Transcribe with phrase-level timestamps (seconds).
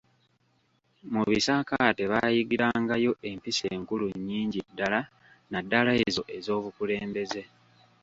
[1.13, 4.99] Mu bisaakaate baayigirangayo empisa enkulu nnyingi ddala
[5.51, 7.43] naddala ezo ez’obukulembeze.